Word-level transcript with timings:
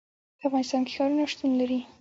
په 0.39 0.45
افغانستان 0.47 0.81
کې 0.85 0.93
ښارونه 0.95 1.23
شتون 1.31 1.51
لري. 1.59 1.79